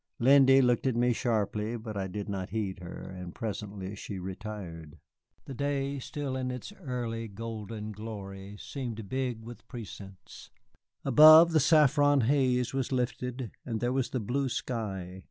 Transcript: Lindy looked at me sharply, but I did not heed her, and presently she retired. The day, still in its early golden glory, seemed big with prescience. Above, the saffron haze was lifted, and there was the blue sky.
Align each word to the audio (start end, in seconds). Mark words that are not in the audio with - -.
Lindy 0.17 0.63
looked 0.63 0.87
at 0.87 0.95
me 0.95 1.13
sharply, 1.13 1.77
but 1.77 1.95
I 1.95 2.07
did 2.07 2.27
not 2.27 2.49
heed 2.49 2.79
her, 2.79 3.03
and 3.15 3.35
presently 3.35 3.93
she 3.95 4.17
retired. 4.17 4.97
The 5.45 5.53
day, 5.53 5.99
still 5.99 6.35
in 6.35 6.49
its 6.49 6.73
early 6.81 7.27
golden 7.27 7.91
glory, 7.91 8.57
seemed 8.59 9.09
big 9.09 9.43
with 9.43 9.67
prescience. 9.67 10.49
Above, 11.05 11.51
the 11.51 11.59
saffron 11.59 12.21
haze 12.21 12.73
was 12.73 12.91
lifted, 12.91 13.51
and 13.63 13.79
there 13.79 13.93
was 13.93 14.09
the 14.09 14.19
blue 14.19 14.49
sky. 14.49 15.19